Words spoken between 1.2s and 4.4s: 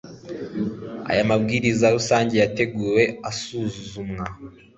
mabwiriza rusange yateguwe asuzumwa